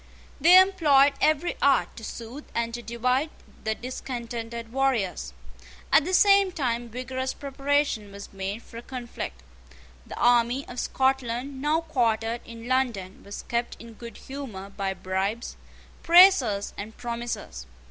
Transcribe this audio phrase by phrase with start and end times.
[0.39, 3.29] They employed every art to soothe and to divide
[3.63, 5.31] the discontented warriors.
[5.93, 9.43] At the same time vigorous preparation was made for a conflict.
[10.07, 15.55] The army of Scotland, now quartered in London, was kept in good humour by bribes,
[16.01, 17.67] praises, and promises.